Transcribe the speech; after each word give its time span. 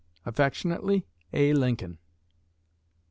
Affectionately, 0.25 1.05
A. 1.31 1.53
LINCOLN. 1.53 1.99